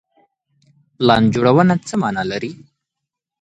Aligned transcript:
پلان 0.97 1.23
جوړونه 1.33 1.73
څه 1.87 1.93
معنا 2.01 2.23
لري؟ 2.31 2.51